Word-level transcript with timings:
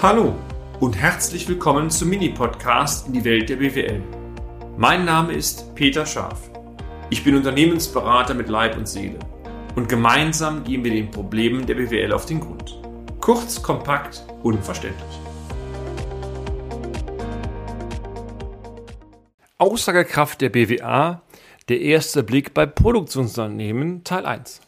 Hallo 0.00 0.32
und 0.78 0.96
herzlich 0.96 1.48
willkommen 1.48 1.90
zum 1.90 2.10
Mini-Podcast 2.10 3.08
in 3.08 3.14
die 3.14 3.24
Welt 3.24 3.48
der 3.48 3.56
BWL. 3.56 4.00
Mein 4.76 5.04
Name 5.04 5.32
ist 5.32 5.74
Peter 5.74 6.06
Scharf. 6.06 6.52
Ich 7.10 7.24
bin 7.24 7.34
Unternehmensberater 7.34 8.32
mit 8.34 8.48
Leib 8.48 8.76
und 8.76 8.86
Seele 8.86 9.18
und 9.74 9.88
gemeinsam 9.88 10.62
gehen 10.62 10.84
wir 10.84 10.92
den 10.92 11.10
Problemen 11.10 11.66
der 11.66 11.74
BWL 11.74 12.12
auf 12.12 12.26
den 12.26 12.38
Grund. 12.38 12.80
Kurz, 13.20 13.60
kompakt, 13.60 14.24
unverständlich. 14.44 15.18
Aussagekraft 19.56 20.40
der 20.40 20.50
BWA, 20.50 21.22
der 21.68 21.80
erste 21.80 22.22
Blick 22.22 22.54
bei 22.54 22.66
Produktionsunternehmen 22.66 24.04
Teil 24.04 24.26
1. 24.26 24.60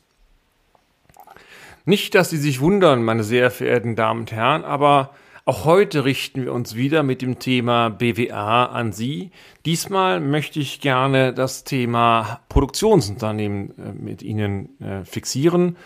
Nicht, 1.84 2.14
dass 2.14 2.30
Sie 2.30 2.36
sich 2.36 2.60
wundern, 2.60 3.02
meine 3.02 3.24
sehr 3.24 3.50
verehrten 3.50 3.96
Damen 3.96 4.20
und 4.20 4.32
Herren, 4.32 4.64
aber 4.64 5.14
auch 5.46 5.64
heute 5.64 6.04
richten 6.04 6.44
wir 6.44 6.52
uns 6.52 6.76
wieder 6.76 7.02
mit 7.02 7.22
dem 7.22 7.38
Thema 7.38 7.88
BWA 7.88 8.66
an 8.66 8.92
Sie. 8.92 9.30
Diesmal 9.64 10.20
möchte 10.20 10.60
ich 10.60 10.80
gerne 10.80 11.32
das 11.32 11.64
Thema 11.64 12.40
Produktionsunternehmen 12.48 13.70
äh, 13.78 13.92
mit 13.92 14.22
Ihnen 14.22 14.78
äh, 14.80 15.04
fixieren. 15.04 15.76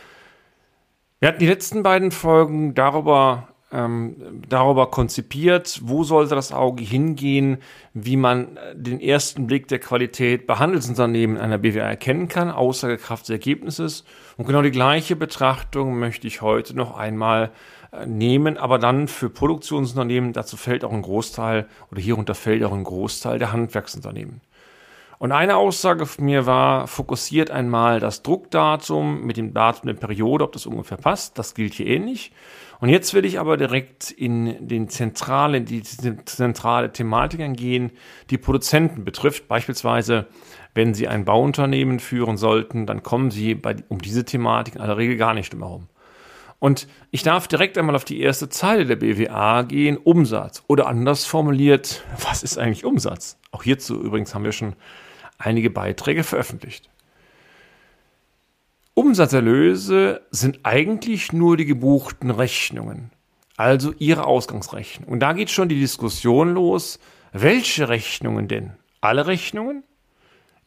Wir 1.21 1.29
hatten 1.29 1.39
die 1.39 1.47
letzten 1.47 1.83
beiden 1.83 2.11
Folgen 2.11 2.75
darüber 2.75 3.54
ähm, 3.75 4.43
darüber 4.49 4.91
konzipiert, 4.91 5.81
wo 5.83 6.05
sollte 6.05 6.35
das 6.35 6.53
Auge 6.53 6.85
hingehen, 6.85 7.59
wie 7.93 8.17
man 8.17 8.59
den 8.75 9.01
ersten 9.01 9.47
Blick 9.47 9.67
der 9.69 9.81
Qualität 9.81 10.47
bei 10.47 10.55
Handelsunternehmen 10.55 11.37
einer 11.37 11.59
BWA 11.59 11.83
erkennen 11.83 12.29
kann, 12.29 12.51
Aussagekraft 12.51 13.25
des 13.25 13.31
Ergebnisses. 13.31 14.05
Und 14.37 14.47
genau 14.47 14.63
die 14.63 14.71
gleiche 14.71 15.17
Betrachtung 15.17 15.99
möchte 15.99 16.27
ich 16.27 16.41
heute 16.41 16.77
noch 16.77 16.97
einmal 16.97 17.51
äh, 17.93 18.07
nehmen, 18.07 18.57
aber 18.57 18.79
dann 18.79 19.09
für 19.09 19.29
Produktionsunternehmen, 19.29 20.33
dazu 20.33 20.57
fällt 20.57 20.85
auch 20.85 20.93
ein 20.93 21.03
Großteil 21.03 21.67
oder 21.91 22.01
hierunter 22.01 22.35
fällt 22.35 22.63
auch 22.65 22.73
ein 22.73 22.85
Großteil 22.85 23.39
der 23.39 23.53
Handwerksunternehmen. 23.53 24.41
Und 25.25 25.33
eine 25.33 25.57
Aussage 25.57 26.05
von 26.05 26.27
mir 26.27 26.45
war, 26.45 26.87
fokussiert 26.87 27.51
einmal 27.51 27.99
das 27.99 28.23
Druckdatum 28.23 29.25
mit 29.25 29.39
dem 29.39 29.55
Datum 29.55 29.87
der 29.87 29.95
Periode, 29.95 30.45
ob 30.45 30.53
das 30.53 30.67
ungefähr 30.67 30.99
passt. 30.99 31.39
Das 31.39 31.55
gilt 31.55 31.73
hier 31.73 31.87
ähnlich. 31.87 32.31
Und 32.79 32.91
jetzt 32.91 33.15
will 33.15 33.25
ich 33.25 33.41
aber 33.41 33.57
direkt 33.57 34.11
in 34.11 34.69
den 34.69 34.91
zentralen, 34.91 35.65
die 35.65 35.83
zentrale 35.83 36.93
Thematik 36.93 37.41
angehen, 37.41 37.93
die 38.29 38.37
Produzenten 38.37 39.07
betrifft. 39.07 39.49
Beispielsweise, 39.49 40.27
wenn 40.75 40.93
Sie 40.93 41.09
ein 41.09 41.25
Bauunternehmen 41.25 42.01
führen 42.01 42.37
sollten, 42.37 42.85
dann 42.85 43.03
kommen 43.03 43.31
Sie 43.31 43.55
bei, 43.55 43.77
um 43.89 44.03
diese 44.03 44.27
Thematik 44.27 44.75
in 44.75 44.83
aller 44.83 44.99
Regel 44.99 45.17
gar 45.17 45.33
nicht 45.33 45.55
herum. 45.55 45.89
Und 46.59 46.87
ich 47.11 47.23
darf 47.23 47.49
direkt 47.49 47.79
einmal 47.79 47.97
auf 47.97 48.05
die 48.05 48.21
erste 48.21 48.51
Zeile 48.51 48.85
der 48.85 48.97
BWA 48.97 49.63
gehen, 49.63 49.97
Umsatz. 49.97 50.63
Oder 50.67 50.87
anders 50.87 51.25
formuliert, 51.25 52.05
was 52.23 52.43
ist 52.43 52.59
eigentlich 52.59 52.85
Umsatz? 52.85 53.39
Auch 53.53 53.63
hierzu 53.63 53.99
übrigens 53.99 54.35
haben 54.35 54.45
wir 54.45 54.53
schon 54.53 54.75
einige 55.45 55.71
Beiträge 55.71 56.25
veröffentlicht. 56.25 56.89
Umsatzerlöse 58.95 60.23
sind 60.31 60.61
eigentlich 60.63 61.33
nur 61.33 61.57
die 61.57 61.65
gebuchten 61.65 62.31
Rechnungen, 62.31 63.11
also 63.57 63.93
Ihre 63.99 64.27
Ausgangsrechnung. 64.27 65.09
Und 65.09 65.21
da 65.21 65.33
geht 65.33 65.51
schon 65.51 65.69
die 65.69 65.81
Diskussion 65.81 66.55
los, 66.55 67.01
welche 67.33 67.89
Rechnungen 67.89 68.47
denn? 68.47 68.73
Alle 69.01 69.27
Rechnungen? 69.27 69.83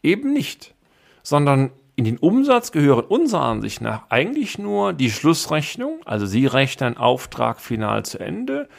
Eben 0.03 0.33
nicht, 0.33 0.75
sondern 1.23 1.72
in 1.97 2.05
den 2.05 2.19
Umsatz 2.19 2.71
gehören 2.71 3.05
unserer 3.05 3.41
Ansicht 3.41 3.81
nach 3.81 4.03
eigentlich 4.09 4.59
nur 4.59 4.93
die 4.93 5.09
Schlussrechnung, 5.09 5.99
also 6.05 6.27
Sie 6.27 6.45
rechnen 6.45 6.95
Auftrag 6.95 7.59
final 7.59 8.05
zu 8.05 8.19
Ende, 8.19 8.69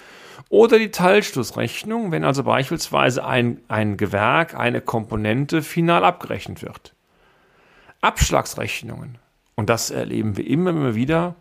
oder 0.49 0.79
die 0.79 0.93
Teilschlussrechnung, 0.93 2.13
wenn 2.13 2.25
also 2.25 2.45
beispielsweise 2.45 3.27
ein, 3.27 3.61
ein 3.67 3.97
Gewerk, 3.97 4.55
eine 4.55 4.81
Komponente 4.81 5.63
final 5.63 6.05
abgerechnet 6.05 6.63
wird. 6.63 6.95
Abschlagsrechnungen, 8.01 9.19
und 9.57 9.69
das 9.69 9.91
erleben 9.91 10.37
wir 10.37 10.47
immer, 10.47 10.71
immer 10.71 10.95
wieder, 10.95 11.35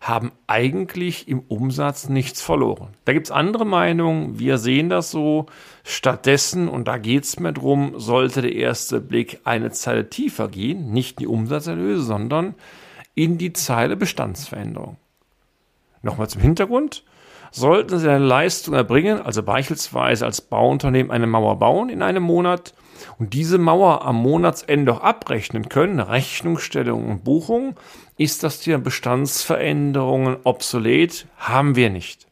haben 0.00 0.32
eigentlich 0.46 1.28
im 1.28 1.40
Umsatz 1.40 2.08
nichts 2.08 2.40
verloren. 2.40 2.94
Da 3.04 3.12
gibt 3.12 3.26
es 3.26 3.30
andere 3.30 3.66
Meinungen, 3.66 4.38
wir 4.38 4.56
sehen 4.56 4.88
das 4.88 5.10
so. 5.10 5.46
Stattdessen, 5.84 6.68
und 6.68 6.88
da 6.88 6.96
geht 6.96 7.24
es 7.24 7.38
mir 7.38 7.52
drum, 7.52 7.92
sollte 7.98 8.40
der 8.40 8.54
erste 8.54 9.00
Blick 9.00 9.40
eine 9.44 9.70
Zeile 9.70 10.08
tiefer 10.08 10.48
gehen, 10.48 10.90
nicht 10.90 11.18
in 11.18 11.24
die 11.24 11.26
Umsatzerlöse, 11.26 12.02
sondern 12.02 12.54
in 13.14 13.36
die 13.36 13.52
Zeile 13.52 13.94
Bestandsveränderung. 13.96 14.96
Nochmal 16.00 16.30
zum 16.30 16.40
Hintergrund. 16.40 17.04
Sollten 17.52 17.98
Sie 17.98 18.08
eine 18.08 18.24
Leistung 18.24 18.74
erbringen, 18.74 19.20
also 19.20 19.42
beispielsweise 19.42 20.24
als 20.24 20.40
Bauunternehmen 20.40 21.10
eine 21.10 21.26
Mauer 21.26 21.58
bauen 21.58 21.90
in 21.90 22.00
einem 22.00 22.22
Monat 22.22 22.72
und 23.18 23.34
diese 23.34 23.58
Mauer 23.58 24.04
am 24.04 24.16
Monatsende 24.16 24.92
auch 24.94 25.00
abrechnen 25.00 25.68
können, 25.68 26.00
Rechnungsstellung 26.00 27.08
und 27.08 27.24
Buchung, 27.24 27.74
ist 28.16 28.42
das 28.42 28.60
Thema 28.60 28.78
Bestandsveränderungen 28.78 30.36
obsolet, 30.44 31.26
haben 31.38 31.76
wir 31.76 31.90
nicht. 31.90 32.26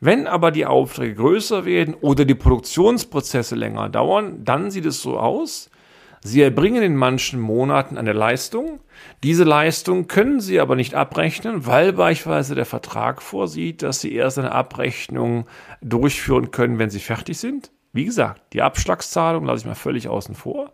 Wenn 0.00 0.26
aber 0.26 0.50
die 0.50 0.66
Aufträge 0.66 1.14
größer 1.14 1.64
werden 1.64 1.94
oder 1.94 2.24
die 2.24 2.34
Produktionsprozesse 2.34 3.54
länger 3.54 3.88
dauern, 3.88 4.44
dann 4.44 4.70
sieht 4.70 4.84
es 4.84 5.00
so 5.00 5.18
aus, 5.18 5.70
Sie 6.26 6.40
erbringen 6.40 6.82
in 6.82 6.96
manchen 6.96 7.38
Monaten 7.38 7.98
eine 7.98 8.14
Leistung. 8.14 8.80
Diese 9.22 9.44
Leistung 9.44 10.08
können 10.08 10.40
Sie 10.40 10.58
aber 10.58 10.74
nicht 10.74 10.94
abrechnen, 10.94 11.66
weil 11.66 11.92
beispielsweise 11.92 12.54
der 12.54 12.64
Vertrag 12.64 13.20
vorsieht, 13.20 13.82
dass 13.82 14.00
Sie 14.00 14.14
erst 14.14 14.38
eine 14.38 14.52
Abrechnung 14.52 15.46
durchführen 15.82 16.50
können, 16.50 16.78
wenn 16.78 16.88
Sie 16.88 17.00
fertig 17.00 17.36
sind. 17.36 17.72
Wie 17.94 18.04
gesagt, 18.04 18.42
die 18.52 18.60
Abschlagszahlung 18.60 19.46
lasse 19.46 19.60
ich 19.60 19.66
mal 19.66 19.74
völlig 19.76 20.08
außen 20.08 20.34
vor. 20.34 20.72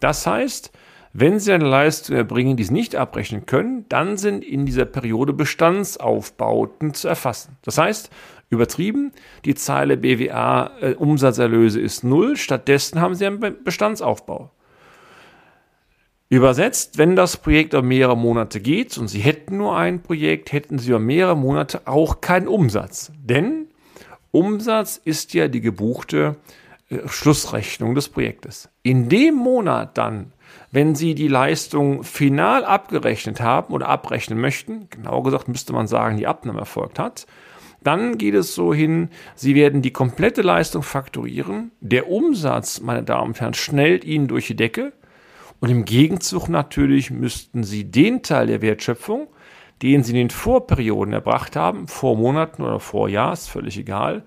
Das 0.00 0.26
heißt, 0.26 0.72
wenn 1.12 1.38
Sie 1.38 1.52
eine 1.52 1.68
Leistung 1.68 2.16
erbringen, 2.16 2.56
die 2.56 2.64
Sie 2.64 2.72
nicht 2.72 2.96
abrechnen 2.96 3.44
können, 3.44 3.84
dann 3.90 4.16
sind 4.16 4.42
in 4.42 4.64
dieser 4.64 4.86
Periode 4.86 5.34
Bestandsaufbauten 5.34 6.94
zu 6.94 7.06
erfassen. 7.06 7.58
Das 7.62 7.76
heißt, 7.76 8.10
übertrieben, 8.48 9.12
die 9.44 9.54
Zeile 9.54 9.98
BWA 9.98 10.70
äh, 10.80 10.94
Umsatzerlöse 10.94 11.80
ist 11.80 12.02
null, 12.02 12.36
stattdessen 12.38 13.00
haben 13.00 13.14
Sie 13.14 13.26
einen 13.26 13.62
Bestandsaufbau. 13.62 14.50
Übersetzt, 16.30 16.96
wenn 16.96 17.14
das 17.14 17.36
Projekt 17.36 17.74
über 17.74 17.82
mehrere 17.82 18.16
Monate 18.16 18.58
geht 18.58 18.96
und 18.96 19.08
Sie 19.08 19.20
hätten 19.20 19.58
nur 19.58 19.76
ein 19.76 20.02
Projekt, 20.02 20.50
hätten 20.52 20.78
Sie 20.78 20.88
über 20.88 20.98
mehrere 20.98 21.36
Monate 21.36 21.86
auch 21.86 22.22
keinen 22.22 22.48
Umsatz. 22.48 23.12
Denn 23.22 23.68
Umsatz 24.34 25.00
ist 25.02 25.32
ja 25.32 25.46
die 25.46 25.60
gebuchte 25.60 26.34
äh, 26.90 27.06
Schlussrechnung 27.06 27.94
des 27.94 28.08
Projektes. 28.08 28.68
In 28.82 29.08
dem 29.08 29.36
Monat 29.36 29.96
dann, 29.96 30.32
wenn 30.72 30.96
Sie 30.96 31.14
die 31.14 31.28
Leistung 31.28 32.02
final 32.02 32.64
abgerechnet 32.64 33.40
haben 33.40 33.72
oder 33.72 33.88
abrechnen 33.88 34.40
möchten, 34.40 34.88
genau 34.90 35.22
gesagt 35.22 35.46
müsste 35.46 35.72
man 35.72 35.86
sagen, 35.86 36.16
die 36.16 36.26
Abnahme 36.26 36.58
erfolgt 36.58 36.98
hat, 36.98 37.26
dann 37.84 38.18
geht 38.18 38.34
es 38.34 38.56
so 38.56 38.74
hin, 38.74 39.08
Sie 39.36 39.54
werden 39.54 39.82
die 39.82 39.92
komplette 39.92 40.42
Leistung 40.42 40.82
fakturieren. 40.82 41.70
Der 41.80 42.10
Umsatz, 42.10 42.80
meine 42.80 43.04
Damen 43.04 43.28
und 43.28 43.40
Herren, 43.40 43.54
schnellt 43.54 44.04
Ihnen 44.04 44.26
durch 44.26 44.48
die 44.48 44.56
Decke. 44.56 44.94
Und 45.60 45.70
im 45.70 45.84
Gegenzug 45.84 46.48
natürlich 46.48 47.12
müssten 47.12 47.62
Sie 47.62 47.84
den 47.84 48.22
Teil 48.22 48.48
der 48.48 48.62
Wertschöpfung, 48.62 49.28
den 49.82 50.02
Sie 50.02 50.12
in 50.12 50.16
den 50.16 50.30
Vorperioden 50.30 51.12
erbracht 51.12 51.56
haben, 51.56 51.88
vor 51.88 52.16
Monaten 52.16 52.62
oder 52.62 52.80
vor 52.80 53.08
Jahr, 53.08 53.32
ist 53.32 53.48
völlig 53.48 53.78
egal, 53.78 54.22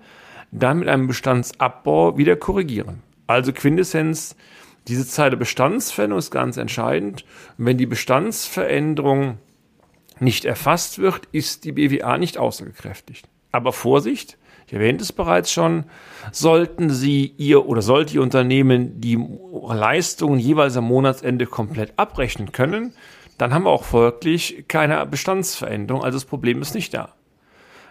dann 0.50 0.78
mit 0.78 0.88
einem 0.88 1.06
Bestandsabbau 1.06 2.16
wieder 2.16 2.36
korrigieren. 2.36 3.02
Also 3.26 3.52
Quintessenz, 3.52 4.36
diese 4.86 5.06
Zeit 5.06 5.32
der 5.32 5.36
Bestandsveränderung 5.36 6.18
ist 6.18 6.30
ganz 6.30 6.56
entscheidend. 6.56 7.24
Und 7.58 7.66
wenn 7.66 7.76
die 7.76 7.86
Bestandsveränderung 7.86 9.38
nicht 10.18 10.44
erfasst 10.44 10.98
wird, 10.98 11.26
ist 11.32 11.64
die 11.64 11.72
BWA 11.72 12.18
nicht 12.18 12.38
aussagekräftig. 12.38 13.22
Aber 13.52 13.72
Vorsicht, 13.72 14.38
ich 14.66 14.72
erwähnte 14.72 15.02
es 15.02 15.12
bereits 15.12 15.52
schon, 15.52 15.84
sollten 16.32 16.90
Sie 16.90 17.34
Ihr 17.36 17.66
oder 17.66 17.82
sollte 17.82 18.14
Ihr 18.14 18.22
Unternehmen 18.22 19.00
die 19.00 19.18
Leistungen 19.68 20.38
jeweils 20.38 20.76
am 20.76 20.84
Monatsende 20.84 21.46
komplett 21.46 21.92
abrechnen 21.96 22.52
können, 22.52 22.92
dann 23.38 23.54
haben 23.54 23.64
wir 23.64 23.70
auch 23.70 23.84
folglich 23.84 24.64
keine 24.68 25.04
Bestandsveränderung, 25.06 26.04
also 26.04 26.16
das 26.16 26.24
Problem 26.24 26.60
ist 26.60 26.74
nicht 26.74 26.92
da. 26.92 27.14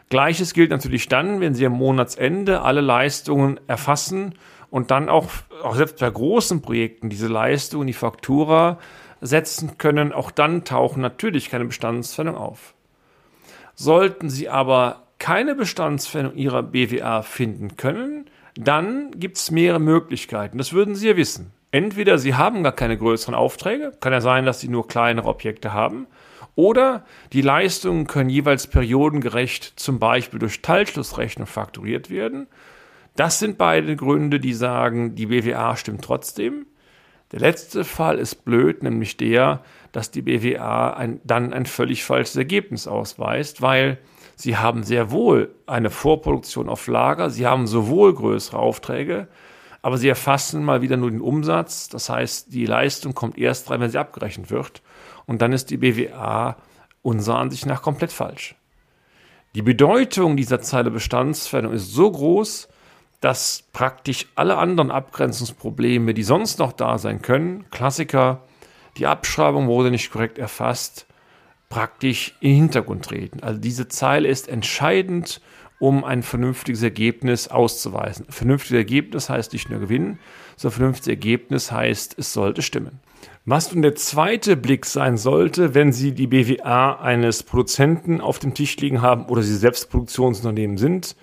Gleiches 0.10 0.54
gilt 0.54 0.72
natürlich 0.72 1.10
dann, 1.10 1.42
wenn 1.42 1.54
Sie 1.54 1.66
am 1.66 1.74
Monatsende 1.74 2.62
alle 2.62 2.82
Leistungen 2.82 3.60
erfassen 3.68 4.36
und 4.70 4.92
dann 4.92 5.10
auch, 5.10 5.30
auch 5.64 5.76
selbst 5.76 6.00
bei 6.00 6.10
großen 6.10 6.62
Projekten 6.62 7.10
diese 7.10 7.28
Leistungen, 7.28 7.88
die 7.88 7.94
Faktura 7.94 8.78
setzen 9.20 9.78
können, 9.78 10.14
auch 10.14 10.32
dann 10.32 10.64
tauchen 10.64 11.02
natürlich 11.02 11.50
keine 11.50 11.66
Bestandsveränderungen 11.66 12.50
auf. 12.50 12.74
Sollten 13.76 14.30
Sie 14.30 14.48
aber 14.48 15.04
keine 15.20 15.56
Bestandsveränderung 15.56 16.38
Ihrer 16.38 16.64
BWA 16.64 17.22
finden 17.22 17.76
können, 17.76 18.30
dann 18.57 19.12
gibt 19.12 19.38
es 19.38 19.51
mehrere 19.51 19.80
Möglichkeiten. 19.80 20.57
Das 20.57 20.74
würden 20.74 20.95
Sie 20.95 21.07
ja 21.07 21.18
wissen. 21.18 21.51
Entweder 21.71 22.18
Sie 22.18 22.36
haben 22.36 22.63
gar 22.63 22.71
keine 22.71 22.98
größeren 22.98 23.36
Aufträge, 23.36 23.92
kann 24.00 24.13
ja 24.13 24.21
sein, 24.21 24.45
dass 24.45 24.59
Sie 24.59 24.69
nur 24.69 24.88
kleinere 24.88 25.27
Objekte 25.27 25.74
haben, 25.74 26.07
Oder 26.57 27.06
die 27.33 27.44
Leistungen 27.44 28.07
können 28.07 28.31
jeweils 28.31 28.65
periodengerecht 28.65 29.74
zum 29.75 30.00
Beispiel 30.00 30.39
durch 30.39 30.63
Teilschlussrechnung 30.63 31.45
fakturiert 31.45 32.09
werden. 32.09 32.48
Das 33.15 33.38
sind 33.38 33.59
beide 33.59 33.95
Gründe, 33.95 34.39
die 34.39 34.56
sagen, 34.56 35.13
die 35.13 35.27
BWA 35.27 35.77
stimmt 35.77 36.03
trotzdem. 36.03 36.65
Der 37.31 37.42
letzte 37.42 37.83
Fall 37.83 38.18
ist 38.18 38.44
blöd, 38.44 38.81
nämlich 38.81 39.18
der, 39.18 39.62
dass 39.92 40.10
die 40.10 40.24
BWA 40.24 40.94
ein, 40.94 41.21
dann 41.24 41.53
ein 41.53 41.68
völlig 41.68 42.03
falsches 42.03 42.36
Ergebnis 42.36 42.88
ausweist, 42.88 43.62
weil 43.62 44.00
sie 44.38 44.56
haben 44.56 44.84
sehr 44.84 45.12
wohl 45.12 45.54
eine 45.66 45.89
Vorproduktion 45.89 46.69
auf 46.69 46.88
Lager, 46.88 47.30
sie 47.30 47.45
haben 47.45 47.68
sowohl 47.68 48.13
größere 48.13 48.57
Aufträge, 48.57 49.28
aber 49.81 49.98
sie 49.98 50.07
erfassen 50.07 50.63
mal 50.63 50.81
wieder 50.81 50.95
nur 50.95 51.12
den 51.12 51.22
Umsatz. 51.22 51.89
Das 51.89 52.10
heißt, 52.10 52.54
die 52.54 52.66
Leistung 52.66 53.13
kommt 53.13 53.38
erst 53.38 53.69
rein, 53.69 53.81
wenn 53.81 53.89
sie 53.92 54.00
abgerechnet 54.00 54.50
wird. 54.50 54.81
Und 55.25 55.42
dann 55.42 55.54
ist 55.54 55.69
die 55.69 55.78
BWA 55.78 56.56
unserer 57.01 57.39
Ansicht 57.39 57.66
nach 57.66 57.81
komplett 57.81 58.12
falsch. 58.12 58.56
Die 59.56 59.62
Bedeutung 59.62 60.38
dieser 60.38 60.62
Zeile 60.62 60.92
Bestandsverwendung 60.92 61.74
ist 61.74 61.94
so 61.94 62.12
groß, 62.12 62.68
dass 63.22 63.63
praktisch 63.74 64.28
alle 64.36 64.57
anderen 64.57 64.92
Abgrenzungsprobleme, 64.92 66.13
die 66.13 66.24
sonst 66.24 66.60
noch 66.60 66.74
da 66.74 66.98
sein 66.98 67.22
können, 67.22 67.69
Klassiker, 67.72 68.44
die 68.98 69.07
Abschreibung 69.07 69.68
wurde 69.68 69.89
nicht 69.89 70.12
korrekt 70.12 70.38
erfasst, 70.38 71.07
praktisch 71.69 72.36
in 72.40 72.52
den 72.52 72.58
Hintergrund 72.58 73.06
treten. 73.06 73.42
Also 73.42 73.60
diese 73.60 73.88
Zeile 73.88 74.28
ist 74.28 74.48
entscheidend, 74.48 75.42
um 75.80 76.04
ein 76.04 76.24
vernünftiges 76.24 76.81
Ergebnis 76.81 77.50
auszuweisen. 77.50 78.25
Vernünftiges 78.30 78.78
Ergebnis 78.78 79.30
heißt 79.30 79.54
nicht 79.54 79.69
nur 79.69 79.80
gewinnen, 79.80 80.19
sondern 80.56 80.78
vernünftiges 80.78 81.08
Ergebnis 81.10 81.72
heißt, 81.72 82.18
es 82.18 82.34
sollte 82.34 82.62
stimmen. 82.62 83.00
Was 83.46 83.72
nun 83.72 83.81
der 83.81 83.96
zweite 83.96 84.58
Blick 84.58 84.86
sein 84.86 85.18
sollte, 85.18 85.74
wenn 85.74 85.94
Sie 85.94 86.14
die 86.14 86.28
BWA 86.28 86.96
eines 86.96 87.44
Produzenten 87.44 88.20
auf 88.22 88.40
dem 88.40 88.54
Tisch 88.54 88.75
liegen 88.78 89.02
haben 89.02 89.25
oder 89.25 89.42
Sie 89.42 89.56
selbst 89.56 89.90
Produktionsunternehmen 89.90 90.78
sind, 90.78 91.16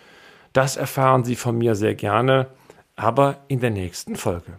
das 0.52 0.76
erfahren 0.76 1.24
Sie 1.24 1.36
von 1.36 1.58
mir 1.58 1.74
sehr 1.74 1.94
gerne, 1.94 2.46
aber 2.96 3.44
in 3.48 3.60
der 3.60 3.70
nächsten 3.70 4.16
Folge. 4.16 4.54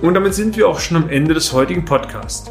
Und 0.00 0.14
damit 0.14 0.34
sind 0.34 0.56
wir 0.56 0.68
auch 0.68 0.80
schon 0.80 0.96
am 0.96 1.08
Ende 1.08 1.34
des 1.34 1.52
heutigen 1.52 1.84
Podcasts. 1.84 2.50